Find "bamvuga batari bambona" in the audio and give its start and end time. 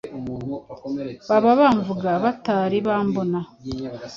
1.61-3.39